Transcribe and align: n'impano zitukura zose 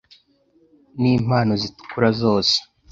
n'impano 1.01 1.51
zitukura 1.61 2.09
zose 2.21 2.55